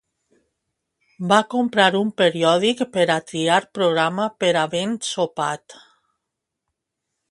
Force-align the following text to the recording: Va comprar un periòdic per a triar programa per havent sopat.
Va 1.31 1.37
comprar 1.51 1.85
un 1.99 2.09
periòdic 2.23 2.83
per 2.97 3.05
a 3.19 3.19
triar 3.33 3.61
programa 3.79 4.29
per 4.45 4.53
havent 4.67 5.01
sopat. 5.15 5.81